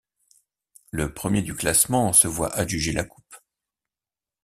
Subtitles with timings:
[0.89, 3.35] Le premier du classement se voit adjuger la coupe.